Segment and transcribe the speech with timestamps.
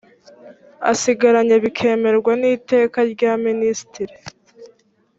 [0.91, 4.15] asigaranye bikemerwa n iteka rya minisitiri